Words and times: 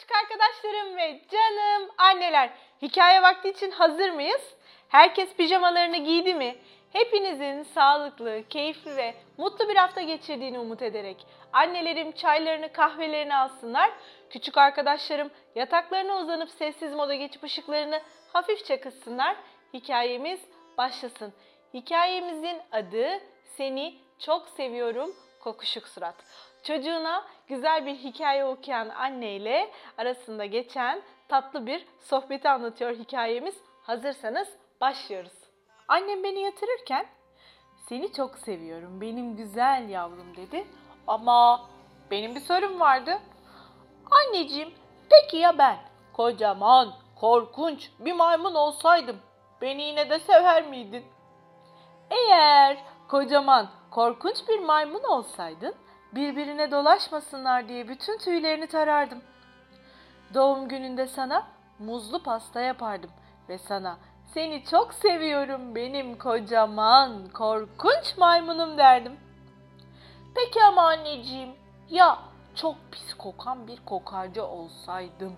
küçük 0.00 0.16
arkadaşlarım 0.16 0.96
ve 0.96 1.20
canım 1.30 1.90
anneler. 1.98 2.50
Hikaye 2.82 3.22
vakti 3.22 3.48
için 3.48 3.70
hazır 3.70 4.10
mıyız? 4.10 4.54
Herkes 4.88 5.34
pijamalarını 5.34 5.96
giydi 5.96 6.34
mi? 6.34 6.56
Hepinizin 6.92 7.62
sağlıklı, 7.62 8.42
keyifli 8.50 8.96
ve 8.96 9.14
mutlu 9.38 9.68
bir 9.68 9.76
hafta 9.76 10.00
geçirdiğini 10.00 10.58
umut 10.58 10.82
ederek 10.82 11.26
annelerim 11.52 12.12
çaylarını, 12.12 12.72
kahvelerini 12.72 13.36
alsınlar. 13.36 13.90
Küçük 14.30 14.58
arkadaşlarım 14.58 15.30
yataklarına 15.54 16.16
uzanıp 16.16 16.50
sessiz 16.50 16.92
moda 16.92 17.14
geçip 17.14 17.44
ışıklarını 17.44 18.00
hafifçe 18.32 18.80
kıssınlar. 18.80 19.36
Hikayemiz 19.74 20.40
başlasın. 20.78 21.32
Hikayemizin 21.74 22.58
adı 22.72 23.20
Seni 23.56 23.94
Çok 24.18 24.48
Seviyorum 24.48 25.14
Kokuşuk 25.40 25.88
Surat. 25.88 26.49
Çocuğuna 26.62 27.24
güzel 27.48 27.86
bir 27.86 27.94
hikaye 27.94 28.44
okuyan 28.44 28.88
anne 28.88 29.36
ile 29.36 29.70
arasında 29.98 30.44
geçen 30.44 31.02
tatlı 31.28 31.66
bir 31.66 31.86
sohbeti 32.00 32.48
anlatıyor 32.48 32.96
hikayemiz. 32.96 33.54
Hazırsanız 33.82 34.48
başlıyoruz. 34.80 35.32
Annem 35.88 36.24
beni 36.24 36.40
yatırırken 36.40 37.06
seni 37.88 38.12
çok 38.12 38.38
seviyorum 38.38 39.00
benim 39.00 39.36
güzel 39.36 39.88
yavrum 39.88 40.36
dedi. 40.36 40.66
Ama 41.06 41.68
benim 42.10 42.34
bir 42.34 42.40
sorum 42.40 42.80
vardı. 42.80 43.18
Anneciğim 44.10 44.74
peki 45.10 45.36
ya 45.36 45.58
ben 45.58 45.76
kocaman, 46.12 46.92
korkunç 47.16 47.90
bir 47.98 48.12
maymun 48.12 48.54
olsaydım 48.54 49.16
beni 49.62 49.82
yine 49.82 50.10
de 50.10 50.18
sever 50.18 50.66
miydin? 50.66 51.04
Eğer 52.10 52.76
kocaman, 53.08 53.68
korkunç 53.90 54.48
bir 54.48 54.58
maymun 54.58 55.02
olsaydın 55.02 55.74
birbirine 56.14 56.70
dolaşmasınlar 56.70 57.68
diye 57.68 57.88
bütün 57.88 58.18
tüylerini 58.18 58.66
tarardım. 58.66 59.22
Doğum 60.34 60.68
gününde 60.68 61.06
sana 61.06 61.46
muzlu 61.78 62.22
pasta 62.22 62.60
yapardım 62.60 63.10
ve 63.48 63.58
sana 63.58 63.96
seni 64.34 64.64
çok 64.64 64.94
seviyorum 64.94 65.74
benim 65.74 66.18
kocaman, 66.18 67.28
korkunç 67.34 68.16
maymunum 68.18 68.78
derdim. 68.78 69.20
Peki 70.34 70.62
ama 70.62 70.82
anneciğim 70.82 71.50
ya 71.90 72.18
çok 72.54 72.76
pis 72.92 73.14
kokan 73.14 73.66
bir 73.68 73.84
kokarcı 73.84 74.44
olsaydım. 74.44 75.36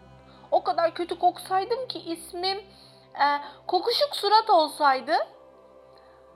O 0.50 0.64
kadar 0.64 0.94
kötü 0.94 1.18
koksaydım 1.18 1.88
ki 1.88 1.98
ismim 1.98 2.58
e, 3.14 3.26
kokuşuk 3.66 4.16
surat 4.16 4.50
olsaydı. 4.50 5.12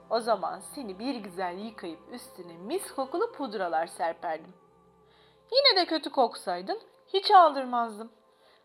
O 0.09 0.19
zaman 0.19 0.59
seni 0.59 0.99
bir 0.99 1.15
güzel 1.15 1.57
yıkayıp 1.57 1.99
üstüne 2.11 2.57
mis 2.57 2.91
kokulu 2.91 3.31
pudralar 3.31 3.87
serperdim. 3.87 4.53
Yine 5.51 5.81
de 5.81 5.85
kötü 5.85 6.09
koksaydın 6.09 6.81
hiç 7.13 7.31
aldırmazdım. 7.31 8.11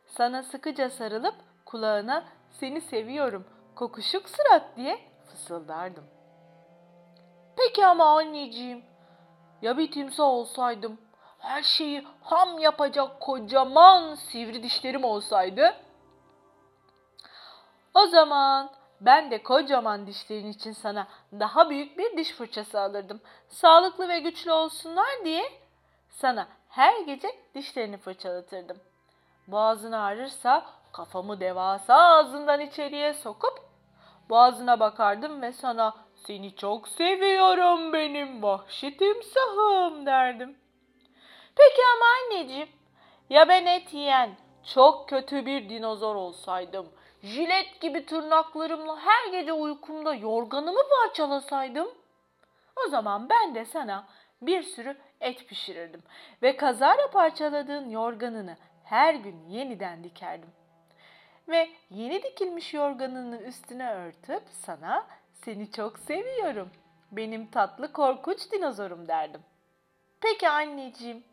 Sana 0.06 0.42
sıkıca 0.42 0.90
sarılıp 0.90 1.34
kulağına 1.66 2.24
seni 2.50 2.80
seviyorum 2.80 3.46
kokuşuk 3.74 4.28
surat 4.28 4.76
diye 4.76 4.98
fısıldardım. 5.26 6.04
Peki 7.56 7.86
ama 7.86 8.18
anneciğim 8.18 8.84
ya 9.62 9.78
bir 9.78 9.90
timsah 9.90 10.24
olsaydım 10.24 10.98
her 11.38 11.62
şeyi 11.62 12.06
ham 12.22 12.58
yapacak 12.58 13.20
kocaman 13.20 14.14
sivri 14.14 14.62
dişlerim 14.62 15.04
olsaydı? 15.04 15.74
O 17.94 18.06
zaman 18.06 18.70
ben 19.06 19.30
de 19.30 19.42
kocaman 19.42 20.06
dişlerin 20.06 20.50
için 20.50 20.72
sana 20.72 21.06
daha 21.32 21.70
büyük 21.70 21.98
bir 21.98 22.16
diş 22.16 22.32
fırçası 22.32 22.80
alırdım. 22.80 23.20
Sağlıklı 23.48 24.08
ve 24.08 24.18
güçlü 24.18 24.52
olsunlar 24.52 25.24
diye 25.24 25.44
sana 26.08 26.48
her 26.68 27.00
gece 27.00 27.28
dişlerini 27.54 27.96
fırçalatırdım. 27.96 28.76
Boğazın 29.46 29.92
ağrırsa 29.92 30.66
kafamı 30.92 31.40
devasa 31.40 31.94
ağzından 31.94 32.60
içeriye 32.60 33.14
sokup 33.14 33.72
boğazına 34.30 34.80
bakardım 34.80 35.42
ve 35.42 35.52
sana 35.52 35.94
seni 36.14 36.56
çok 36.56 36.88
seviyorum 36.88 37.92
benim 37.92 38.42
vahşi 38.42 38.96
timsahım 38.96 40.06
derdim. 40.06 40.56
Peki 41.56 41.80
ama 41.96 42.06
anneciğim 42.36 42.68
ya 43.30 43.48
ben 43.48 43.66
et 43.66 43.94
yiyen 43.94 44.30
çok 44.74 45.08
kötü 45.08 45.46
bir 45.46 45.68
dinozor 45.68 46.14
olsaydım, 46.14 46.88
jilet 47.22 47.80
gibi 47.80 48.06
tırnaklarımla 48.06 49.00
her 49.00 49.32
gece 49.32 49.52
uykumda 49.52 50.14
yorganımı 50.14 50.80
parçalasaydım, 50.90 51.88
o 52.86 52.88
zaman 52.90 53.28
ben 53.28 53.54
de 53.54 53.64
sana 53.64 54.06
bir 54.42 54.62
sürü 54.62 54.96
et 55.20 55.48
pişirirdim 55.48 56.02
ve 56.42 56.56
kazara 56.56 57.10
parçaladığın 57.10 57.90
yorganını 57.90 58.56
her 58.84 59.14
gün 59.14 59.48
yeniden 59.48 60.04
dikerdim. 60.04 60.50
Ve 61.48 61.70
yeni 61.90 62.22
dikilmiş 62.22 62.74
yorganını 62.74 63.42
üstüne 63.42 63.92
örtüp 63.94 64.42
sana 64.52 65.06
seni 65.44 65.70
çok 65.70 65.98
seviyorum. 65.98 66.70
Benim 67.12 67.46
tatlı 67.46 67.92
korkunç 67.92 68.52
dinozorum 68.52 69.08
derdim. 69.08 69.40
Peki 70.20 70.48
anneciğim, 70.48 71.24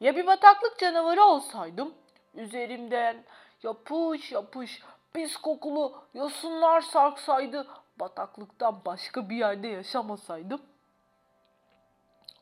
ya 0.00 0.16
bir 0.16 0.26
bataklık 0.26 0.78
canavarı 0.78 1.22
olsaydım, 1.22 1.94
üzerimden 2.34 3.24
yapış 3.62 4.32
yapış 4.32 4.82
pis 5.14 5.36
kokulu 5.36 6.04
yosunlar 6.14 6.80
sarksaydı, 6.80 7.66
bataklıktan 8.00 8.84
başka 8.84 9.28
bir 9.30 9.36
yerde 9.36 9.68
yaşamasaydım, 9.68 10.62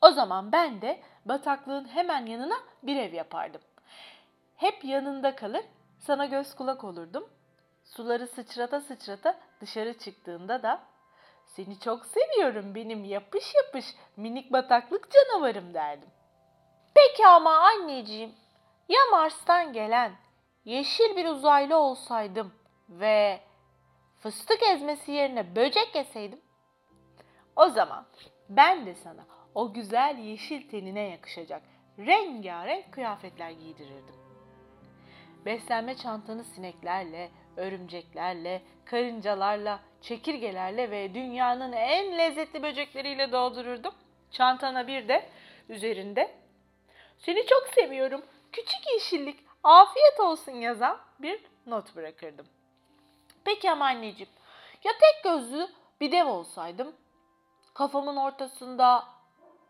o 0.01 0.11
zaman 0.11 0.51
ben 0.51 0.81
de 0.81 1.01
bataklığın 1.25 1.85
hemen 1.85 2.25
yanına 2.25 2.55
bir 2.83 2.95
ev 2.95 3.13
yapardım. 3.13 3.61
Hep 4.55 4.83
yanında 4.83 5.35
kalır, 5.35 5.65
sana 5.99 6.25
göz 6.25 6.55
kulak 6.55 6.83
olurdum. 6.83 7.29
Suları 7.83 8.27
sıçrata 8.27 8.81
sıçrata 8.81 9.39
dışarı 9.61 9.97
çıktığında 9.97 10.63
da 10.63 10.81
seni 11.45 11.79
çok 11.79 12.05
seviyorum 12.05 12.75
benim 12.75 13.03
yapış 13.03 13.55
yapış 13.55 13.85
minik 14.17 14.53
bataklık 14.53 15.09
canavarım 15.11 15.73
derdim. 15.73 16.09
Peki 16.95 17.27
ama 17.27 17.57
anneciğim 17.57 18.35
ya 18.89 18.99
Mars'tan 19.11 19.73
gelen 19.73 20.11
yeşil 20.67 21.15
bir 21.15 21.25
uzaylı 21.25 21.77
olsaydım 21.77 22.53
ve 22.89 23.39
fıstık 24.19 24.63
ezmesi 24.63 25.11
yerine 25.11 25.55
böcek 25.55 25.95
yeseydim? 25.95 26.41
O 27.55 27.69
zaman 27.69 28.05
ben 28.49 28.85
de 28.85 28.95
sana 28.95 29.25
o 29.55 29.73
güzel 29.73 30.17
yeşil 30.17 30.69
tenine 30.69 31.01
yakışacak 31.01 31.61
rengarenk 31.99 32.91
kıyafetler 32.91 33.51
giydirirdim. 33.51 34.15
Beslenme 35.45 35.97
çantanı 35.97 36.43
sineklerle, 36.43 37.29
örümceklerle, 37.57 38.61
karıncalarla, 38.85 39.79
çekirgelerle 40.01 40.91
ve 40.91 41.13
dünyanın 41.13 41.71
en 41.71 42.17
lezzetli 42.17 42.63
böcekleriyle 42.63 43.31
doldururdum. 43.31 43.93
Çantana 44.31 44.87
bir 44.87 45.07
de 45.07 45.29
üzerinde 45.69 46.31
seni 47.17 47.45
çok 47.45 47.67
seviyorum, 47.67 48.25
küçük 48.51 48.91
yeşillik, 48.93 49.46
afiyet 49.67 50.19
olsun 50.19 50.51
yazan 50.51 50.99
bir 51.19 51.45
not 51.65 51.95
bırakırdım. 51.95 52.47
Peki 53.45 53.71
ama 53.71 53.85
anneciğim, 53.85 54.33
ya 54.83 54.91
tek 54.91 55.23
gözlü 55.23 55.67
bir 56.01 56.11
dev 56.11 56.27
olsaydım, 56.27 56.95
kafamın 57.73 58.15
ortasında 58.15 59.05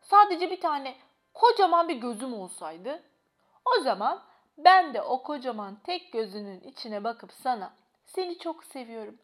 sadece 0.02 0.52
bir 0.52 0.62
tane 0.62 0.96
kocaman 1.34 1.90
bir 1.90 1.96
gözüm 1.96 2.34
olsaydı, 2.34 3.03
o 3.66 3.81
zaman 3.81 4.24
ben 4.58 4.94
de 4.94 5.02
o 5.02 5.24
kocaman 5.24 5.75
tek 5.84 6.14
gözünün 6.14 6.62
içine 6.62 7.03
bakıp 7.03 7.34
sana 7.34 7.74
seni 8.06 8.40
çok 8.40 8.64
seviyorum. 8.64 9.18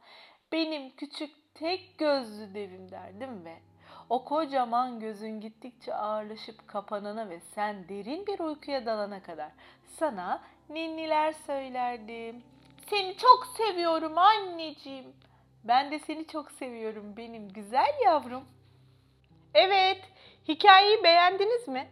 Benim 0.52 0.96
küçük 0.96 1.56
tek 1.56 1.98
gözlü 1.98 2.54
devim 2.54 2.92
derdim 2.92 3.46
ve 3.46 3.60
o 4.14 4.24
kocaman 4.26 5.00
gözün 5.00 5.42
gittikçe 5.42 5.96
ağırlaşıp 5.96 6.68
kapanana 6.68 7.30
ve 7.30 7.40
sen 7.40 7.90
derin 7.90 8.28
bir 8.28 8.40
uykuya 8.40 8.86
dalana 8.86 9.24
kadar 9.24 9.52
sana 10.00 10.44
ninniler 10.70 11.34
söylerdim. 11.34 12.44
Seni 12.90 13.18
çok 13.18 13.48
seviyorum 13.58 14.18
anneciğim. 14.18 15.06
Ben 15.64 15.92
de 15.92 16.00
seni 16.00 16.28
çok 16.28 16.52
seviyorum 16.52 17.18
benim 17.18 17.50
güzel 17.50 17.94
yavrum. 18.06 18.44
Evet, 19.54 20.02
hikayeyi 20.48 21.04
beğendiniz 21.04 21.68
mi? 21.68 21.88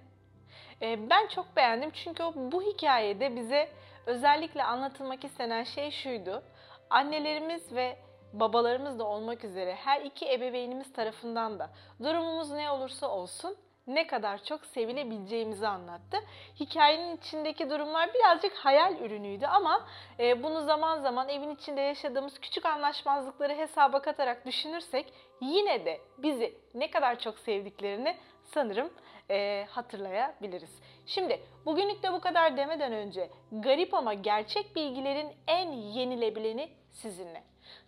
Ee, 0.81 1.09
ben 1.09 1.27
çok 1.27 1.55
beğendim 1.55 1.91
çünkü 1.91 2.23
bu 2.35 2.61
hikayede 2.61 3.35
bize 3.35 3.69
özellikle 4.05 4.63
anlatılmak 4.63 5.23
istenen 5.23 5.63
şey 5.63 5.91
şuydu. 5.91 6.43
Annelerimiz 6.89 7.75
ve 7.75 7.97
babalarımız 8.33 8.99
da 8.99 9.03
olmak 9.03 9.43
üzere 9.43 9.75
her 9.75 10.01
iki 10.01 10.31
ebeveynimiz 10.31 10.93
tarafından 10.93 11.59
da 11.59 11.69
durumumuz 12.03 12.51
ne 12.51 12.71
olursa 12.71 13.07
olsun 13.07 13.57
ne 13.87 14.07
kadar 14.07 14.43
çok 14.43 14.65
sevilebileceğimizi 14.65 15.67
anlattı. 15.67 16.17
Hikayenin 16.59 17.17
içindeki 17.17 17.69
durumlar 17.69 18.13
birazcık 18.13 18.53
hayal 18.53 18.99
ürünüydü 18.99 19.45
ama 19.45 19.87
e, 20.19 20.43
bunu 20.43 20.61
zaman 20.61 20.99
zaman 21.01 21.29
evin 21.29 21.49
içinde 21.49 21.81
yaşadığımız 21.81 22.39
küçük 22.39 22.65
anlaşmazlıkları 22.65 23.55
hesaba 23.55 24.01
katarak 24.01 24.45
düşünürsek 24.45 25.13
yine 25.41 25.85
de 25.85 26.01
bizi 26.17 26.57
ne 26.73 26.91
kadar 26.91 27.19
çok 27.19 27.39
sevdiklerini 27.39 28.17
sanırım 28.53 28.91
e, 29.29 29.67
hatırlayabiliriz. 29.69 30.81
Şimdi 31.05 31.39
bugünlük 31.65 32.03
de 32.03 32.13
bu 32.13 32.19
kadar 32.19 32.57
demeden 32.57 32.93
önce 32.93 33.29
garip 33.51 33.93
ama 33.93 34.13
gerçek 34.13 34.75
bilgilerin 34.75 35.31
en 35.47 35.71
yenilebileni 35.71 36.69
sizinle. 36.91 37.43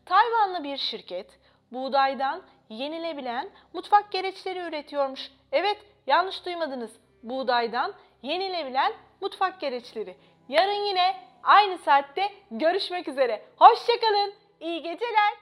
Tayvanlı 0.06 0.64
bir 0.64 0.78
şirket 0.78 1.40
buğdaydan 1.72 2.44
yenilebilen 2.70 3.50
mutfak 3.74 4.12
gereçleri 4.12 4.60
üretiyormuş. 4.60 5.32
Evet 5.52 5.78
yanlış 6.08 6.46
duymadınız. 6.46 6.92
Buğdaydan 7.24 7.94
yenilebilen 8.22 8.94
mutfak 9.22 9.60
gereçleri. 9.60 10.18
Yarın 10.50 10.86
yine 10.86 11.16
aynı 11.44 11.78
saatte 11.78 12.30
görüşmek 12.52 13.08
üzere. 13.08 13.46
Hoşçakalın. 13.58 14.34
İyi 14.60 14.82
geceler. 14.82 15.34